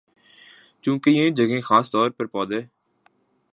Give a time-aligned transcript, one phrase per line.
[0.83, 2.59] چونکہ یہ جگہیں خاص طور پر پودے